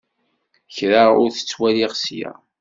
Kra 0.75 1.03
ur 1.23 1.29
t-ttwaliɣ 1.31 1.91
ssya. 1.95 2.31